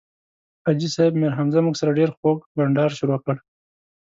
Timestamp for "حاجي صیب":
0.65-1.13